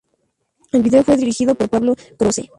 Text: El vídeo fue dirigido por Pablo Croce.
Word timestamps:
El 0.71 0.81
vídeo 0.81 1.03
fue 1.03 1.15
dirigido 1.15 1.53
por 1.53 1.69
Pablo 1.69 1.93
Croce. 2.17 2.49